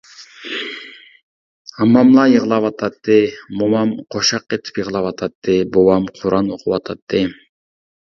ھامماملار 1.81 2.31
يىغلاۋاتاتتى، 2.31 3.19
مومام 3.61 3.95
قوشاق 4.17 4.49
قېتىپ 4.51 4.83
يىغلاۋاتاتتى، 4.85 5.61
بوۋام 5.79 6.13
قۇرئان 6.21 6.55
ئوقۇۋاتاتتى. 6.59 7.27